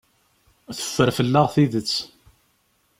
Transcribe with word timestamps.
Teffer 0.77 1.09
fell-aɣ 1.17 1.47
tidet. 1.53 1.93